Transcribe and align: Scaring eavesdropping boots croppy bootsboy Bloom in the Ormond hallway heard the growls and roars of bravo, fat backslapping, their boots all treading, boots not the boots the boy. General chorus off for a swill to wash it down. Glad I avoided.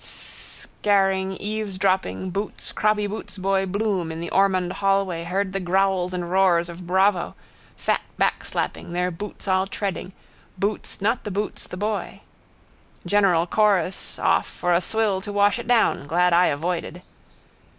Scaring 0.03 1.37
eavesdropping 1.37 2.31
boots 2.31 2.71
croppy 2.71 3.05
bootsboy 3.07 3.67
Bloom 3.71 4.11
in 4.11 4.19
the 4.19 4.31
Ormond 4.31 4.73
hallway 4.73 5.25
heard 5.25 5.53
the 5.53 5.59
growls 5.59 6.11
and 6.11 6.31
roars 6.31 6.69
of 6.69 6.87
bravo, 6.87 7.35
fat 7.77 8.01
backslapping, 8.19 8.93
their 8.93 9.11
boots 9.11 9.47
all 9.47 9.67
treading, 9.67 10.11
boots 10.57 11.01
not 11.01 11.23
the 11.23 11.29
boots 11.29 11.67
the 11.67 11.77
boy. 11.77 12.21
General 13.05 13.45
chorus 13.45 14.17
off 14.17 14.47
for 14.47 14.73
a 14.73 14.81
swill 14.81 15.21
to 15.21 15.31
wash 15.31 15.59
it 15.59 15.67
down. 15.67 16.07
Glad 16.07 16.33
I 16.33 16.47
avoided. 16.47 17.03